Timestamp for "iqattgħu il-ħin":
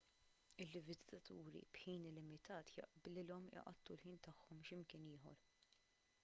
3.59-4.19